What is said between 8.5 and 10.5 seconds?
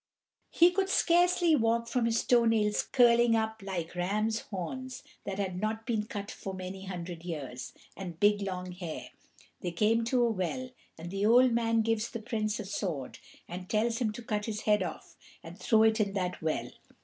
hair. They come to a